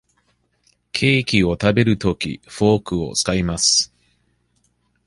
[0.93, 3.93] ケーキを食べるとき、フォークを使います。